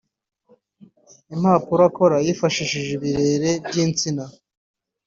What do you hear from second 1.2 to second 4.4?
impapuro akora yifashishije ibirere by’insina